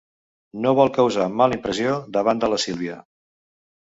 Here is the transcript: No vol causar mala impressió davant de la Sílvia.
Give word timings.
No 0.65 0.71
vol 0.79 0.89
causar 0.95 1.27
mala 1.41 1.59
impressió 1.59 1.93
davant 2.17 2.41
de 2.45 2.51
la 2.53 2.61
Sílvia. 2.65 2.97